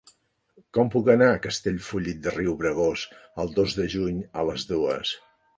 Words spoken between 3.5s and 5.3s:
dos de juny a les dues?